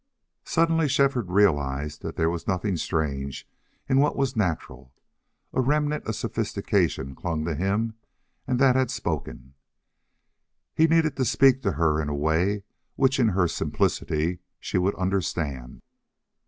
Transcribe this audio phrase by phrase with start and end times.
[0.45, 3.47] Suddenly Shefford realized that there was nothing strange
[3.87, 4.91] in what was natural.
[5.53, 7.93] A remnant of sophistication clung to him
[8.47, 9.53] and that had spoken.
[10.73, 12.63] He needed to speak to her in a way
[12.95, 15.83] which in her simplicity she would understand.